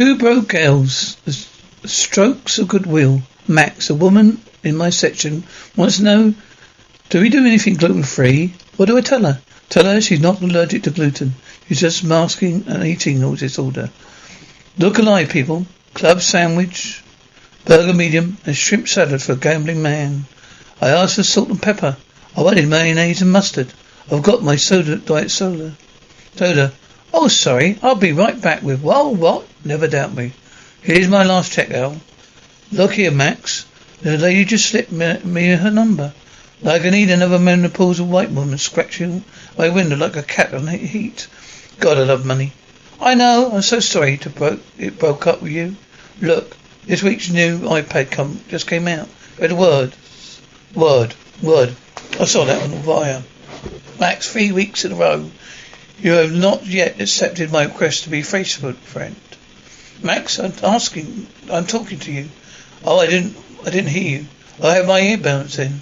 [0.00, 1.36] Two broke the
[1.84, 3.20] strokes of goodwill.
[3.46, 5.44] Max, a woman in my section,
[5.76, 6.34] wants to know,
[7.10, 8.54] do we do anything gluten free?
[8.78, 9.42] What do I tell her?
[9.68, 11.34] Tell her she's not allergic to gluten.
[11.68, 13.90] She's just masking an eating disorder.
[14.78, 15.66] Look alive, people.
[15.92, 17.04] Club sandwich,
[17.66, 20.24] burger medium, and shrimp salad for a gambling man.
[20.80, 21.98] I asked for salt and pepper.
[22.34, 23.70] Oh, I wanted mayonnaise and mustard.
[24.10, 25.76] I've got my soda, diet soda.
[26.36, 26.72] Soda.
[27.12, 27.78] Oh, sorry.
[27.82, 29.46] I'll be right back with, well, what?
[29.64, 30.32] Never doubt me.
[30.80, 32.00] Here's my last check, Al.
[32.72, 33.66] Look here, Max.
[34.00, 36.14] The lady just slipped me, me her number.
[36.62, 39.24] Like I need another menopausal white woman scratching
[39.58, 41.26] my window like a cat on heat.
[41.78, 42.52] God, I love money.
[43.00, 43.50] I know.
[43.52, 45.76] I'm so sorry to broke it broke up with you.
[46.22, 49.08] Look, this week's new iPad come just came out.
[49.38, 49.94] Read a word,
[50.74, 51.76] word, word.
[52.18, 53.22] I saw that on the wire.
[53.98, 55.30] Max, three weeks in a row.
[55.98, 59.16] You have not yet accepted my request to be Facebook friend.
[60.02, 61.26] Max, I'm asking.
[61.50, 62.28] I'm talking to you.
[62.84, 63.36] Oh, I didn't.
[63.66, 64.26] I didn't hear you.
[64.62, 65.80] I have my earbuds in.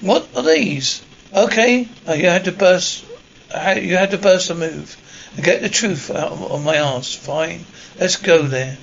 [0.00, 1.02] What are these?
[1.34, 3.04] Okay, oh, you had to burst.
[3.52, 4.96] You had to burst a move
[5.34, 7.14] and get the truth out of my ass.
[7.14, 7.64] Fine,
[7.98, 8.76] let's go there.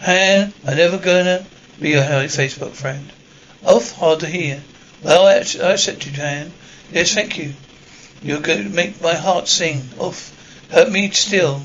[0.00, 1.44] And I'm never gonna
[1.80, 3.10] be your Facebook friend.
[3.64, 4.62] Off, hard to hear.
[5.02, 6.52] Well, I, accepted you, Han.
[6.92, 7.54] Yes, thank you.
[8.22, 9.82] You're going to make my heart sing.
[9.98, 10.32] Off,
[10.70, 11.62] hurt me still.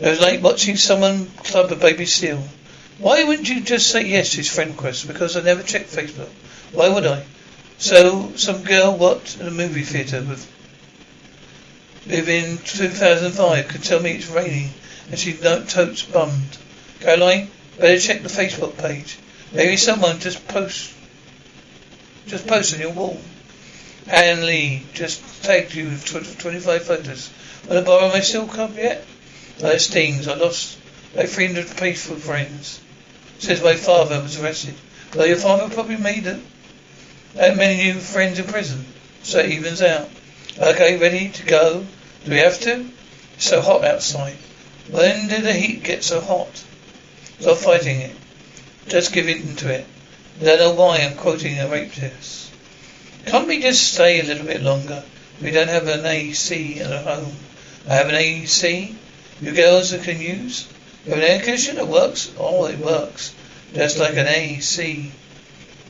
[0.00, 2.42] It was like watching someone club a baby seal.
[2.98, 5.06] Why wouldn't you just say yes to his friend request?
[5.08, 6.28] Because I never checked Facebook.
[6.72, 7.24] Why would I?
[7.78, 10.46] So some girl what in a movie theatre with
[12.06, 14.70] within 2005 could tell me it's raining
[15.10, 16.58] and she's no totes bummed.
[17.00, 19.18] Caroline, better check the Facebook page.
[19.52, 20.92] Maybe someone just post
[22.26, 23.20] just post on your wall.
[24.06, 27.30] Anne Lee just tagged you with 25 photos.
[27.68, 29.04] Want to borrow my silk cup yet?
[29.62, 30.28] Oh, it stings.
[30.28, 30.78] I lost
[31.14, 32.80] like 300 faithful friends.
[33.38, 34.74] Says my father was arrested.
[35.14, 36.40] Well, your father probably made it.
[37.34, 38.84] That many new friends in prison.
[39.22, 40.08] So it evens out.
[40.58, 41.86] Okay, ready to go?
[42.24, 42.88] Do we have to?
[43.34, 44.36] It's so hot outside.
[44.90, 46.64] When did the heat get so hot?
[47.40, 48.16] Stop fighting it.
[48.88, 49.86] Just give in to it.
[50.40, 52.50] I don't know why I'm quoting a rapist.
[53.26, 55.04] Can't we just stay a little bit longer?
[55.42, 57.36] We don't have an AC at home.
[57.88, 58.96] I have an AC.
[59.40, 60.66] You girls that can use?
[61.04, 62.32] You have an air conditioner that works?
[62.38, 63.34] Oh, it works.
[63.72, 65.12] Just like an AC.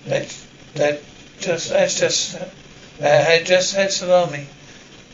[0.06, 0.36] That,
[0.74, 1.00] that,
[1.40, 2.44] just, that's just, uh,
[3.00, 4.46] had just had salami.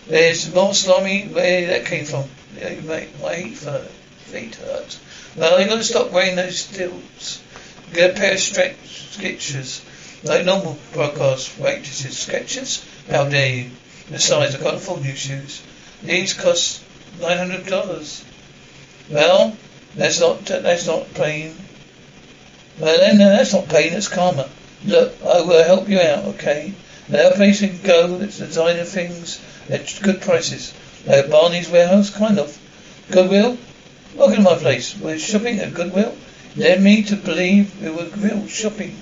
[0.09, 2.25] There's more salami where that came from.
[2.59, 4.99] Yeah, mate, my feet, hurt.
[5.37, 7.41] Well, you gotta stop wearing those stilts.
[7.93, 8.77] Get a pair of stretch
[9.17, 9.81] Skechers.
[10.25, 12.27] Like normal broadcast waitresses.
[12.27, 12.85] Skechers?
[13.11, 13.71] How dare you?
[14.11, 15.63] Besides, I can't afford new shoes.
[16.03, 16.84] These cost
[17.21, 18.25] nine hundred dollars.
[19.11, 19.57] Well,
[19.95, 21.55] that's not that's not pain.
[22.79, 23.93] Well then, that's not pain.
[23.93, 24.49] That's karma.
[24.85, 26.75] Look, I will help you out, okay?
[27.09, 28.21] Now, a place you can go.
[28.21, 29.41] It's designer things
[29.71, 30.75] at good prices.
[31.07, 32.59] Like Barney's warehouse, kind of.
[33.11, 33.59] Goodwill.
[34.15, 34.97] Welcome to my place.
[34.97, 36.17] We're shopping at Goodwill.
[36.57, 38.97] Led me to believe we were real shopping.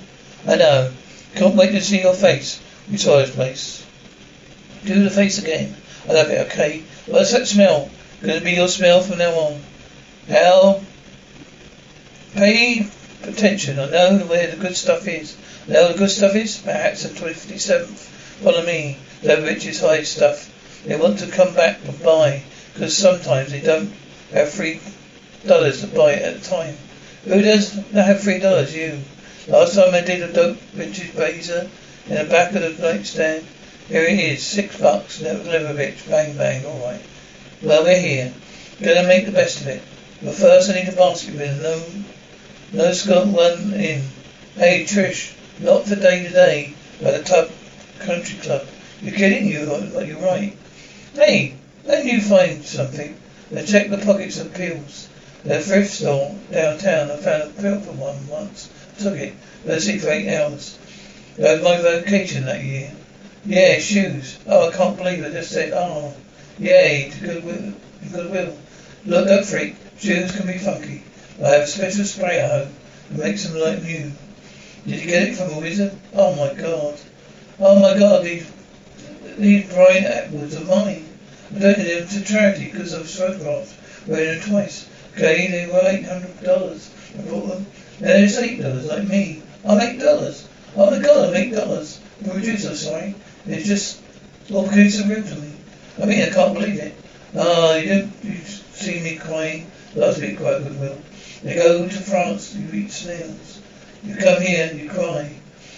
[0.47, 0.91] I know.
[1.35, 2.61] Can't wait to see your face.
[2.91, 3.85] We saw this place.
[4.85, 5.75] Do the face again.
[6.07, 6.83] I love it, okay?
[7.05, 7.89] What's that smell?
[8.23, 9.61] Gonna be your smell from now on.
[10.29, 10.81] Now,
[12.33, 12.87] pay
[13.23, 13.77] attention.
[13.77, 15.35] I know where the good stuff is.
[15.67, 16.57] Now the good stuff is?
[16.57, 17.97] Perhaps at 27th.
[18.41, 18.97] Follow me.
[19.21, 20.49] The richest high stuff.
[20.85, 22.43] They want to come back and buy.
[22.73, 23.91] Because sometimes they don't
[24.31, 24.79] have three
[25.45, 26.77] dollars to buy it at a time.
[27.25, 28.73] Who does not have three dollars?
[28.73, 28.99] You.
[29.49, 31.69] Last time I did a dope vintage blazer
[32.07, 33.45] in the back of the nightstand.
[33.89, 37.01] Here it is, six bucks, never clever bitch, bang bang, alright.
[37.63, 38.33] Well, we're here.
[38.81, 39.81] We're Gonna make the best of it.
[40.21, 44.03] But first I need a basket with no, no Scott one in.
[44.57, 47.49] Hey Trish, not for day to day, by the tub
[47.99, 48.67] country club.
[49.01, 50.57] You're kidding you, you're right.
[51.13, 51.55] Hey,
[51.85, 53.15] let you find something.
[53.49, 55.07] Then check the pockets of pills.
[55.45, 58.69] At thrift store downtown, I found a pill for one once.
[58.99, 59.35] Took it.
[59.65, 60.77] But I for eight hours.
[61.37, 62.91] That was my vocation that year.
[63.45, 64.37] Yeah, shoes.
[64.47, 66.13] Oh, I can't believe I just said, oh.
[66.59, 67.73] Yay, to goodwill.
[68.11, 68.57] goodwill.
[69.05, 69.75] Look, don't freak.
[69.97, 71.03] Shoes can be funky.
[71.43, 72.73] I have a special spray at home
[73.09, 74.11] that makes them like new.
[74.85, 75.93] Did you get it from a wizard?
[76.13, 76.99] Oh my god.
[77.59, 78.51] Oh my god, these,
[79.37, 81.07] these Brian Atwoods are mine.
[81.55, 83.75] I donated them to charity because of photographs.
[84.05, 84.89] Wearing them twice.
[85.13, 86.91] Okay, they were eight hundred dollars.
[87.17, 87.65] I bought them.
[87.99, 89.41] Now it's eight dollars, like me.
[89.65, 90.47] I'm eight dollars.
[90.75, 91.99] Oh my god, I'm eight dollars.
[92.21, 93.15] The producer, sorry.
[93.45, 94.01] It's just
[94.51, 95.52] all case of real to me.
[96.01, 96.95] I mean, I can't believe it.
[97.37, 99.69] Ah, you don't you see me crying.
[99.95, 100.97] Last week quite goodwill.
[101.43, 103.61] You go to France, you eat snails.
[104.03, 105.33] You come here, and you cry.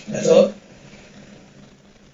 [0.08, 0.54] That's all.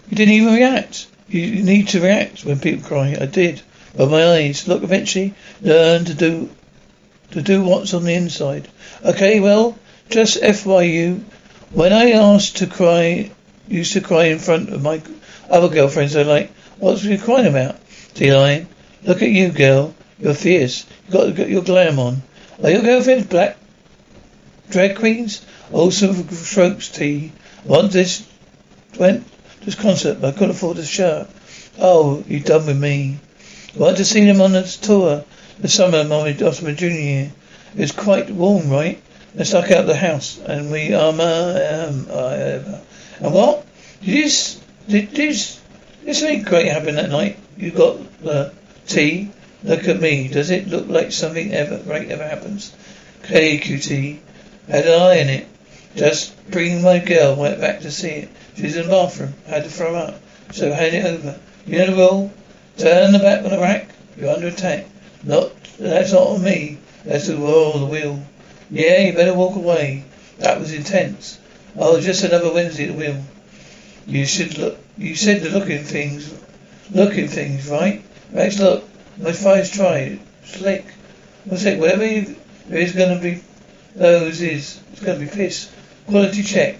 [0.10, 1.08] You didn't even react.
[1.28, 3.16] You need to react when people cry.
[3.20, 3.62] I did.
[3.96, 6.50] But my eyes, look, eventually learn to do
[7.32, 8.68] to do what's on the inside.
[9.04, 9.78] Okay, well,
[10.10, 11.22] just FYU,
[11.72, 13.32] when I asked to cry,
[13.68, 15.02] used to cry in front of my
[15.50, 17.78] other girlfriends, they're like, what's you crying about?
[18.14, 18.68] D-line,
[19.04, 19.94] look at you, girl.
[20.20, 20.86] You're fierce.
[21.08, 22.22] You got, got your glam on.
[22.64, 23.58] Are your girlfriends black
[24.70, 25.46] drag queens?
[25.72, 27.32] Also strokes tea.
[27.66, 28.28] Want this
[29.00, 29.26] went
[29.64, 31.28] this concert, but I couldn't afford the shirt.
[31.80, 33.20] Oh, you done with me.
[33.76, 35.24] Want to see them on this tour
[35.60, 37.32] the summer of my, junior year.
[37.76, 39.02] It was quite warm, right?
[39.40, 42.80] I stuck out the house, and we um, uh, um uh,
[43.22, 43.66] and what?
[44.04, 45.62] Did this did this
[46.04, 47.40] did something great happen that night?
[47.58, 48.54] You got the
[48.88, 49.30] tea.
[49.64, 50.28] Look at me.
[50.28, 52.76] Does it look like something ever great ever happens?
[53.24, 54.20] KQT
[54.68, 55.48] had an eye in it.
[55.96, 58.30] Just bringing my girl went back to see it.
[58.56, 59.34] She's in the bathroom.
[59.46, 60.20] Had to throw up.
[60.52, 61.40] So hand it over.
[61.68, 62.34] You know the rule.
[62.78, 63.90] Turn the back on the rack.
[64.18, 64.86] You're under attack.
[65.24, 66.78] Not, that's not on me.
[67.06, 68.22] That's the of the wheel.
[68.70, 70.06] Yeah, you better walk away.
[70.40, 71.40] That was intense.
[71.78, 73.24] Oh, just another Wednesday at the wheel.
[74.08, 76.34] You should look, you said the looking things,
[76.92, 78.04] looking things, right?
[78.32, 80.20] Max, look, my fire's tried.
[80.44, 80.86] Slick.
[81.46, 81.80] What's it?
[81.80, 82.36] Whatever you,
[82.68, 83.42] there is gonna be,
[83.96, 85.72] those is, it's gonna be piss.
[86.08, 86.78] Quality check.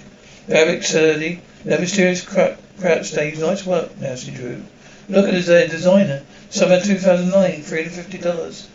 [0.48, 1.42] Barrick Surly.
[1.64, 3.40] No mysterious crap, crap stage.
[3.40, 4.64] Nice work, Nancy Drew.
[5.10, 6.24] Look at the uh, designer.
[6.50, 8.66] Summer 2009, $350.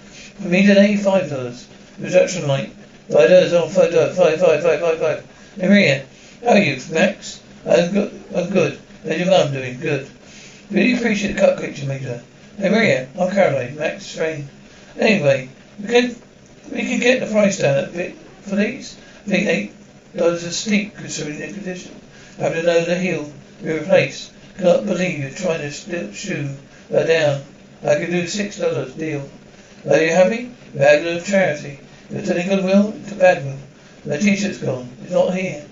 [0.41, 1.67] For me today, $5.
[1.99, 2.71] Reduction light.
[3.11, 5.27] Five dollars, oh, five dollars, five, five, five, five, five.
[5.59, 6.05] Maria,
[6.43, 7.41] how are you, Max?
[7.65, 8.81] I'm good, I'm good.
[9.05, 9.79] How's your mum doing?
[9.79, 10.11] Good.
[10.71, 12.25] Really appreciate the cupcakes you made her.
[12.59, 14.49] Hey, Maria, I'm Caroline, Max's friend.
[14.99, 15.49] Anyway,
[15.81, 16.17] we can,
[16.73, 18.97] we can get the price down a bit for these.
[19.27, 19.73] I think eight
[20.17, 21.95] dollars a steep considering the condition.
[22.39, 23.33] Having to the heel
[23.63, 24.33] be replaced.
[24.59, 26.57] Cannot believe you're trying to still shoe
[26.91, 27.43] her down.
[27.85, 29.29] I can do six dollars deal.
[29.89, 30.51] Are you happy?
[30.75, 31.79] Bad of charity.
[32.11, 33.59] You're turning goodwill to badwill.
[34.05, 34.89] The t-shirt's gone.
[35.03, 35.65] It's not here.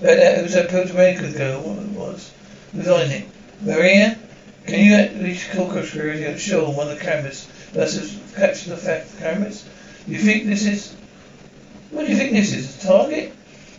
[0.00, 1.60] But it was that Puerto Rican girl.
[1.60, 2.32] What it was?
[2.72, 3.28] It?
[3.60, 4.18] Maria?
[4.66, 8.70] Can you at least call conspiracy and show on one of the cameras versus capture
[8.70, 9.68] the fact cameras?
[10.06, 10.94] You think this is?
[11.90, 12.82] What do you think this is?
[12.82, 13.32] A target?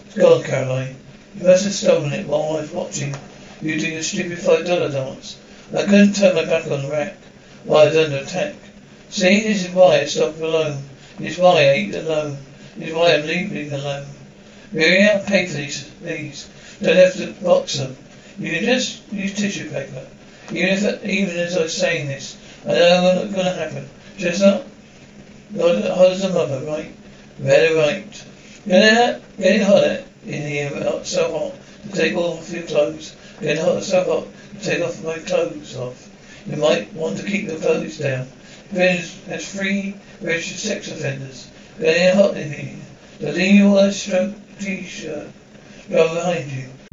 [0.05, 0.95] It's gone, Caroline.
[1.37, 3.15] You must have stolen it while I was watching
[3.61, 5.39] you do your stupid five dollar dance.
[5.71, 7.15] I couldn't turn my back on the rack
[7.63, 8.55] while I was under attack.
[9.09, 10.81] See, this is why I stopped alone.
[11.19, 12.37] This is why I ate alone.
[12.75, 14.07] This is why I'm leaving alone.
[14.71, 16.49] Miriam, pay for these, these.
[16.81, 17.95] Don't have to box them.
[18.39, 20.07] You can just use tissue paper.
[20.49, 23.89] Even if, even as I am saying this, I know what's going to happen.
[24.17, 24.63] Just not,
[25.51, 26.93] not hot as a mother, right?
[27.37, 28.25] Very right.
[28.67, 33.15] Getting, getting hotter in here, not uh, so hot to take off your clothes.
[33.39, 34.27] Getting hot so hot
[34.59, 36.09] to take off my clothes off.
[36.45, 38.27] You might want to keep your clothes down.
[38.69, 41.49] Village has three registered sex offenders.
[41.79, 42.79] Getting hot in here.
[43.19, 45.27] The legal stroke t-shirt.
[45.89, 46.70] Go behind you.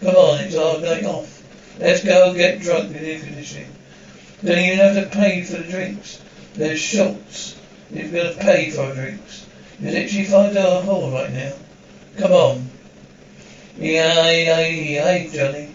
[0.00, 1.42] Come on, it's our night off.
[1.78, 3.72] Let's go get drunk in air conditioning.
[4.44, 6.22] Don't even have to pay for the drinks.
[6.54, 7.58] There's Schultz.
[7.90, 9.46] You're going to pay for our drinks.
[9.80, 11.52] You're literally five dollar hole right now.
[12.16, 12.70] Come on.
[13.76, 15.70] Yeah, yeah, yeah, Johnny.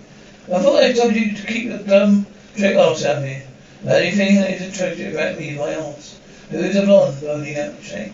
[0.53, 3.47] I thought I told you to keep the dumb trick arse out here.
[3.83, 6.19] The only thing that is attractive about me is my arse.
[6.49, 8.13] Who's a blonde, holding out the shank?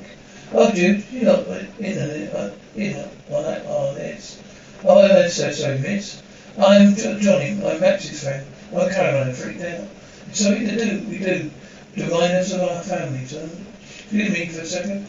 [0.53, 4.41] Oh, Jude, you're not in it, uh, you know, on that, oh, this.
[4.85, 6.23] Oh, I'm so sorry, miss.
[6.57, 8.45] I'm Johnny, I'm Max's friend.
[8.73, 9.87] I'm Caroline, freaked out.
[10.27, 11.51] It's something to do, we do.
[11.97, 13.49] Remind us of our family, so.
[13.83, 15.07] Excuse me for a second.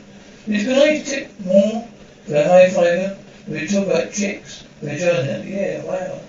[0.48, 1.88] Is good I tip more
[2.26, 3.16] for a high fiver?
[3.46, 4.64] We talk about chicks.
[4.82, 6.20] Vagina, yeah, wow.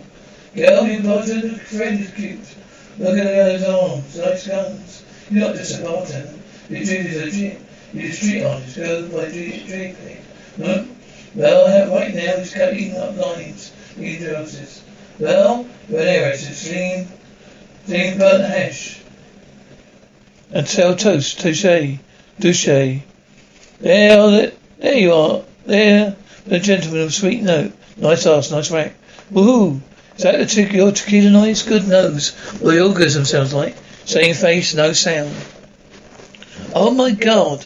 [0.56, 2.56] Girl, you bartender friend is cute.
[3.00, 5.04] Look at the those arms, nice guns.
[5.32, 6.34] You're not just a bartender.
[6.70, 7.62] Your dream a legit.
[7.92, 8.76] You're a street artist.
[8.78, 10.18] Go by Drakeley.
[10.58, 10.88] No?
[11.34, 13.72] Well, right now is cutting up lines.
[13.98, 14.84] These roses.
[15.20, 15.66] Well.
[15.90, 17.08] It's a slim,
[17.86, 19.02] slim burnt hash.
[20.52, 21.98] And tell toast, touche,
[22.40, 22.66] douche.
[23.80, 25.44] There, there you are.
[25.66, 27.74] There, the gentleman of sweet note.
[27.98, 28.94] Nice ass, nice rack.
[29.32, 29.80] Woohoo!
[30.18, 31.64] Is that the te- your tequila noise?
[31.64, 32.36] Good nose.
[32.62, 33.76] Well, the orgasm sounds like.
[34.06, 35.34] Same face, no sound.
[36.74, 37.66] Oh my god.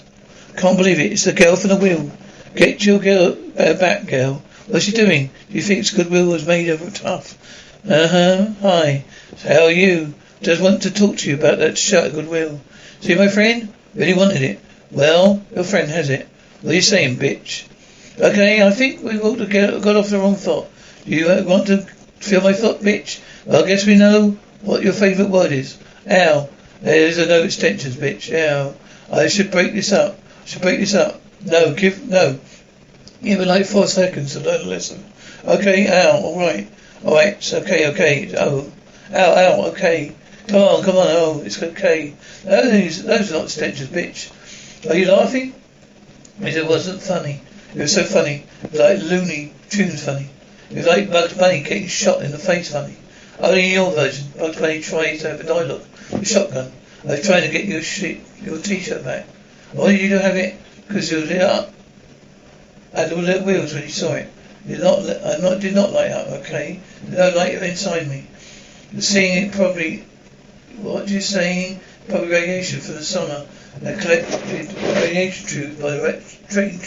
[0.57, 1.11] Can't believe it.
[1.11, 2.11] It's the girl from the wheel.
[2.55, 4.41] Get your girl uh, back, girl.
[4.67, 5.29] What's she doing?
[5.49, 7.37] Do you think Goodwill was made of tough?
[7.87, 8.47] Uh-huh.
[8.61, 9.03] Hi.
[9.43, 10.13] How are you?
[10.41, 12.61] Just want to talk to you about that shirt, Goodwill.
[13.01, 13.73] See my friend?
[13.93, 14.59] Really wanted it.
[14.89, 16.29] Well, your friend has it.
[16.61, 17.67] What are you saying, bitch?
[18.17, 20.67] Okay, I think we've together got off the wrong foot.
[21.05, 21.81] Do you uh, want to
[22.19, 23.19] feel my foot, bitch?
[23.45, 25.77] Well, I guess we know what your favourite word is.
[26.09, 26.47] Ow.
[26.81, 28.33] There's a no extensions, bitch.
[28.33, 28.73] Ow.
[29.11, 30.17] I should break this up.
[30.43, 31.21] I should break this up.
[31.43, 32.39] No, give, no.
[33.23, 35.03] Give me like four seconds to learn a lesson.
[35.43, 36.67] Okay, ow, alright.
[37.03, 38.33] Alright, it's okay, okay.
[38.37, 38.71] Oh.
[39.13, 40.15] Ow, ow, okay.
[40.47, 42.15] Come on, come on, oh, it's okay.
[42.43, 44.89] Those, those are not extensions, bitch.
[44.89, 45.53] Are you laughing?
[46.41, 47.41] It wasn't funny.
[47.73, 48.43] It was so funny.
[48.63, 50.29] It was like Looney Tunes funny.
[50.69, 52.97] It was like Bugs Bunny getting shot in the face funny.
[53.39, 56.71] Only in your version, Bugs Bunny tries to have a dialogue a shotgun.
[57.03, 59.27] I was trying to get your shit, your t-shirt back.
[59.73, 60.55] Why did you have it?
[60.87, 61.73] Because it was lit up.
[62.93, 64.29] I had all the wheels when you saw it.
[64.67, 66.79] Did not, I not, did not light up, okay?
[67.07, 68.25] No light inside me.
[68.99, 70.05] Seeing it probably,
[70.77, 71.79] what you're saying?
[72.07, 73.45] Probably radiation for the summer.
[73.81, 76.79] That collected radiation tubes by the train,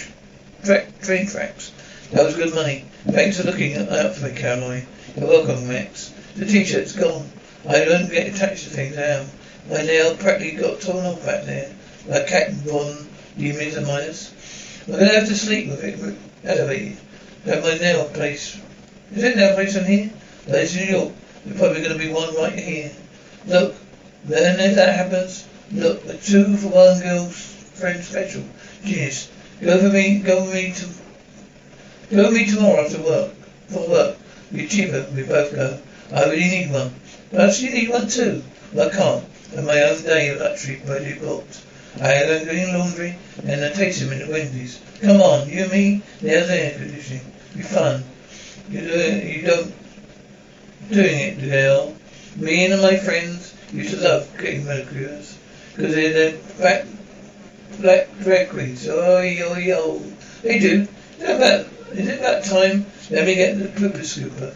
[0.64, 1.72] tra- train tracks.
[2.12, 2.84] That was good money.
[3.04, 4.86] Thanks for looking out for me, Caroline.
[5.16, 6.08] You're welcome, Max.
[6.36, 7.28] The t-shirt's gone.
[7.68, 9.26] I don't get attached to things now.
[9.68, 11.70] My nail practically got torn off back there.
[12.06, 14.34] Like Captain Von, you means a minus.
[14.86, 16.98] I'm gonna have to sleep with it elevated.
[17.44, 18.60] Have my nail place.
[19.12, 20.10] Is there a nail place on here?
[20.46, 21.12] That's New York.
[21.44, 22.90] There's probably gonna be one right here.
[23.46, 23.74] Look,
[24.24, 27.36] then if that happens, look, a two for one girl's
[27.74, 28.42] friend special.
[28.84, 29.30] Genius.
[29.60, 30.86] Go for me, go for me to,
[32.10, 33.32] go with me tomorrow after work.
[33.68, 34.16] For work.
[34.52, 35.78] Be cheaper, we both go.
[36.12, 36.94] I really need one.
[37.30, 38.42] Perhaps you need one too.
[38.74, 39.24] But I can't.
[39.56, 41.62] On my own day of luxury already booked.
[42.00, 44.80] I a green laundry and a tasting in the Wendy's.
[45.00, 47.32] Come on, you and me, there's air conditioning.
[47.56, 48.04] Be fun.
[48.70, 49.74] You do it, you don't
[50.90, 51.94] doing it, girl.
[52.36, 55.38] Me and my friends used to love getting manicures
[55.74, 56.84] because they're the black,
[57.80, 58.48] black drag.
[58.88, 59.98] Oh, yo, yo.
[60.42, 60.86] They do.
[61.18, 62.86] Is it about, is it about time?
[63.10, 64.54] Let me get the pooper scooper.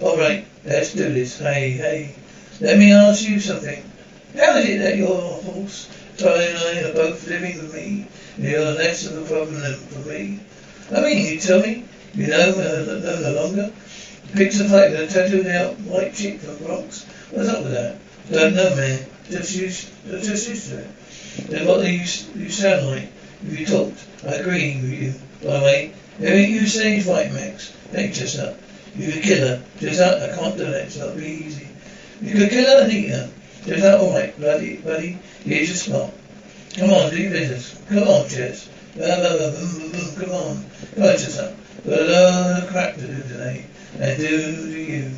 [0.00, 1.38] All right, let's do this.
[1.38, 2.14] Hey, hey.
[2.60, 3.82] Let me ask you something.
[4.36, 8.06] How is it that your horse Charlie and I are both living with me.
[8.38, 10.40] You're less of a problem for me.
[10.94, 13.72] I mean, you tell me you know, uh, no, no longer.
[14.34, 17.04] Picture fight with a tattooed out white chick from Bronx.
[17.30, 17.98] What's up with that?
[18.30, 19.06] Don't know, man.
[19.30, 20.90] Just used, just used to it.
[21.48, 23.10] Then what do you, you sound like
[23.46, 24.06] if you talked?
[24.26, 25.14] I agree with you.
[25.42, 27.70] By the way, everything you say is right, Max.
[27.92, 28.58] Thanks, Chestnut.
[28.94, 29.64] You could kill her.
[29.78, 30.84] Just that, I can't do that.
[30.84, 31.68] It's not really easy.
[32.20, 33.30] You could kill her and eat her.
[33.64, 35.18] Just that, all right, buddy, buddy.
[35.44, 36.14] Here's your spot.
[36.76, 37.80] Come on, do your business.
[37.88, 38.68] Come on, Chess.
[38.98, 40.64] Come on.
[40.94, 41.54] Come on, Chestnut.
[41.84, 43.66] Got a lot of crap to do today.
[43.98, 45.10] And do to you.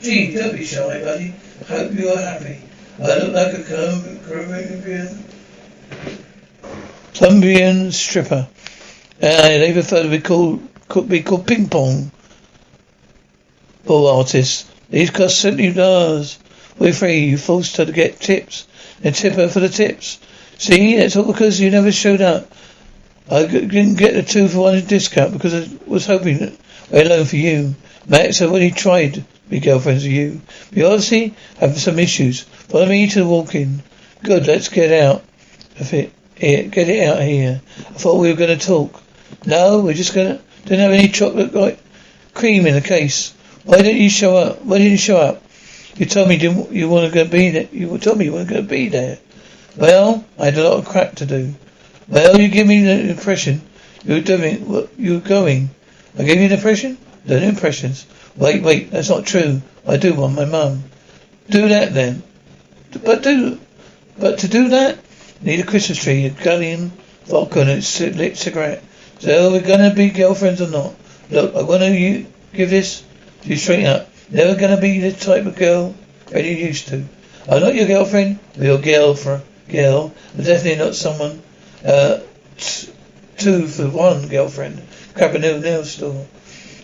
[0.00, 1.34] Gee, don't be shy, buddy.
[1.68, 2.60] Hope you are happy.
[2.98, 4.18] I look like a Colombian
[7.14, 8.48] Colombian stripper.
[9.22, 12.10] Uh, they prefer to be called could be called ping pong
[13.84, 14.70] ball artists.
[14.90, 16.38] These cost seventy dollars.
[16.78, 17.24] We're free.
[17.26, 18.66] You forced her to get tips
[19.02, 20.18] and tip her for the tips.
[20.58, 22.50] See, that's all because you never showed up.
[23.30, 26.52] I didn't get the two for one discount because I was hoping that
[26.92, 27.74] I alone for you.
[28.06, 30.40] Max, I've only tried to be girlfriends with you.
[30.74, 32.40] We obviously have some issues.
[32.40, 33.82] Follow me to the walk-in.
[34.22, 35.22] Good, let's get out
[35.78, 36.12] of it.
[36.36, 37.60] Here, get it out here.
[37.78, 39.00] I thought we were going to talk.
[39.46, 40.42] No, we're just going to...
[40.64, 41.78] Didn't have any chocolate like
[42.34, 43.34] cream in the case.
[43.64, 44.64] Why didn't you show up?
[44.64, 45.42] Why didn't you show up?
[45.96, 47.68] You told me you, going to go be there.
[47.70, 49.18] You told me you going to be there.
[49.76, 51.54] Well, I had a lot of crap to do.
[52.08, 53.62] Well, you give me the impression
[54.04, 55.70] you were doing what you were going.
[56.18, 56.98] I gave you an impression?
[57.24, 58.06] No impressions.
[58.36, 59.62] Wait, wait, that's not true.
[59.86, 60.84] I do want my mum.
[61.48, 62.22] Do that then.
[63.04, 63.60] But do,
[64.18, 64.98] but to do that,
[65.40, 66.92] need a Christmas tree, a gallon
[67.24, 68.82] vodka and a lit cigarette.
[69.20, 70.94] So are we're gonna be girlfriends or not?
[71.30, 73.02] Look, I wanna you give this
[73.42, 74.08] to you straight up.
[74.32, 75.94] Never gonna be the type of girl
[76.30, 77.04] that you used to.
[77.48, 81.40] I'm not your girlfriend, or your girl for girl, but definitely not someone
[81.84, 82.18] uh,
[82.58, 82.88] t-
[83.38, 84.82] two for one girlfriend.
[85.14, 86.26] Crap a new nail store.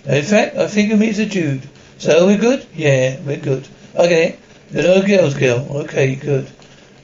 [0.06, 1.62] In fact, I think of me as a Jude.
[1.98, 2.66] So we're good?
[2.74, 3.66] Yeah, we're good.
[3.96, 4.36] Okay.
[4.70, 5.66] You're not a girl's girl.
[5.84, 6.46] Okay, good.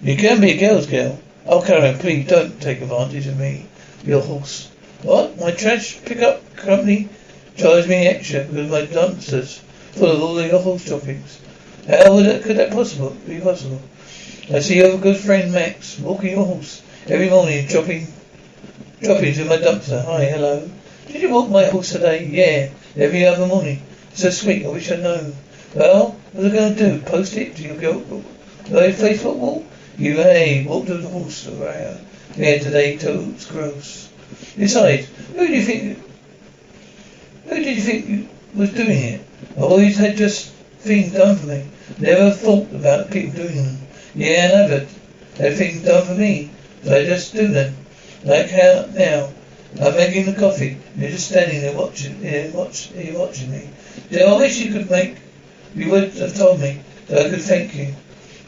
[0.03, 1.19] You can be a girl's girl.
[1.47, 3.67] Oh, Karen, please don't take advantage of me.
[4.05, 4.69] Your horse.
[5.03, 5.39] What?
[5.41, 7.09] My trash pickup company
[7.57, 9.61] charges me extra because my dumpsters
[9.95, 11.41] full of all the horse droppings.
[11.89, 13.81] How would that, could that possible be possible?
[14.53, 18.07] I see you a good friend Max walking your horse every morning, dropping
[19.01, 20.05] droppings to my dumpster.
[20.05, 20.69] Hi, hello.
[21.07, 22.27] Did you walk my horse today?
[22.27, 22.71] Yeah,
[23.03, 23.83] every other morning.
[24.15, 24.65] So sweet.
[24.65, 25.35] I wish I'd known.
[25.75, 27.01] Well, what are I going to do?
[27.01, 28.01] Post it to your girl,
[28.71, 29.67] my Facebook wall?
[29.97, 32.05] You hey, walk to the horse around.
[32.37, 34.11] Yeah, today, toes gross.
[34.57, 35.99] Besides, who do you think?
[37.45, 39.21] Who did you think was doing it?
[39.57, 41.67] I always had just things done for me.
[41.99, 43.79] Never thought about people doing them.
[44.15, 44.87] Yeah, I never
[45.37, 46.51] had things done for me.
[46.83, 47.75] So I just do them.
[48.25, 49.31] Like how now.
[49.81, 50.79] I'm making the coffee.
[50.97, 53.69] You're just standing there watching here, watch here watching me.
[54.09, 55.17] Yeah, I wish you could make
[55.75, 57.95] you would have told me that I could thank you.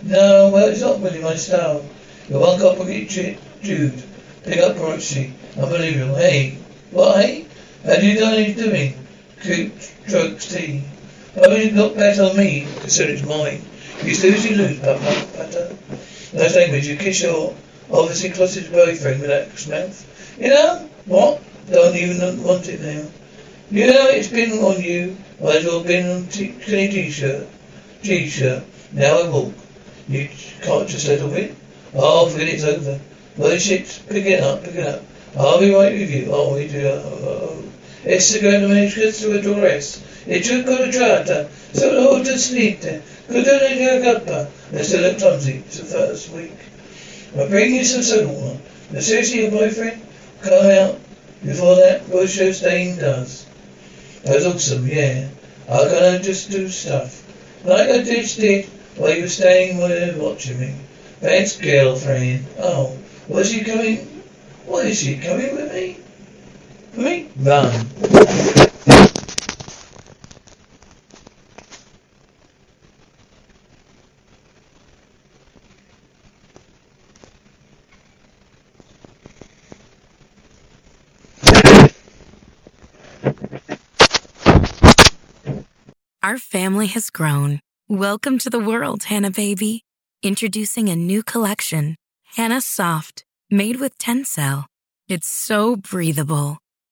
[0.04, 1.84] No, well it's not really my style.
[2.28, 4.02] You're one cop Jude.
[4.44, 5.32] Pick up Roxy.
[5.56, 6.14] Unbelievable.
[6.14, 6.58] Hey,
[6.92, 7.46] what, hey?
[7.84, 9.05] How do you know what you're doing?
[11.34, 13.62] Why would you look better on me, considering it's mine?
[14.02, 15.76] You snooze, you lose, papa, butter.
[16.32, 17.54] Nice language, you kiss your
[17.90, 20.38] obviously closeted boyfriend with that mouth.
[20.40, 21.42] You know, what?
[21.70, 23.08] Don't even want it now.
[23.70, 25.16] You know, it's been on you.
[25.40, 27.46] Might as well been on t- t-shirt.
[28.02, 28.64] T-shirt.
[28.92, 29.52] Now I walk.
[30.08, 30.28] You
[30.62, 31.56] can't just let it.
[31.94, 33.00] Oh, forget it's over.
[33.36, 35.02] Well, shit, pick it up, pick it up.
[35.36, 36.28] I'll be right with you.
[36.30, 36.86] Oh, we do.
[36.86, 37.75] Uh, uh, uh, oh, Esse
[38.06, 40.00] manuscritto dress.
[40.26, 41.48] E c'è ancora giata.
[41.72, 43.02] So old and sleep there.
[43.28, 44.48] Good on your cuppa.
[44.70, 45.62] They still look clumsy.
[45.70, 46.52] The first week.
[47.36, 48.58] I'll bring you some soda water.
[48.90, 50.00] Now, seriously, your boyfriend?
[50.42, 50.98] Come out
[51.44, 53.46] before that bullshit stain does.
[54.22, 55.28] That was awesome, yeah.
[55.68, 57.22] I'm gonna just do stuff.
[57.64, 58.66] Like I just did
[58.96, 60.74] while you were staying there watching me.
[61.20, 62.46] Thanks, girlfriend.
[62.58, 62.96] Oh,
[63.28, 63.98] was she coming?
[64.66, 65.98] What is she coming with me?
[66.96, 67.28] For me?
[67.36, 67.66] Run.
[86.22, 87.60] Our family has grown.
[87.90, 89.84] Welcome to the world, Hanna baby.
[90.22, 91.96] Introducing a new collection,
[92.36, 94.64] Hanna Soft, made with Tencel.
[95.08, 96.58] It's so breathable,